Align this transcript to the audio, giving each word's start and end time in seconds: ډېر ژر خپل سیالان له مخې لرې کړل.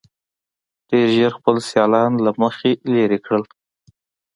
ډېر 0.89 1.07
ژر 1.17 1.31
خپل 1.37 1.55
سیالان 1.69 2.11
له 2.25 2.31
مخې 2.41 2.71
لرې 2.93 3.19
کړل. 3.25 3.43